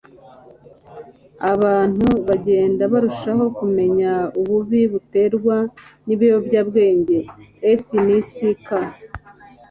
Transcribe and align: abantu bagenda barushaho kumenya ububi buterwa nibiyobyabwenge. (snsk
abantu 1.53 2.07
bagenda 2.27 2.83
barushaho 2.93 3.45
kumenya 3.57 4.11
ububi 4.39 4.81
buterwa 4.91 5.57
nibiyobyabwenge. 6.05 7.19
(snsk 7.81 8.67